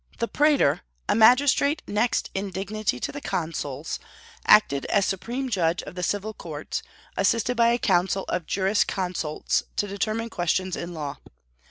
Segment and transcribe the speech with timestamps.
[0.17, 3.99] The praetor, a magistrate next in dignity to the consuls,
[4.47, 6.81] acted as supreme judge of the civil courts,
[7.15, 11.17] assisted by a council of jurisconsults to determine questions in law.